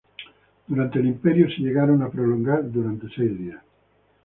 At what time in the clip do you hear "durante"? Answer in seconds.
0.65-0.97, 2.71-3.05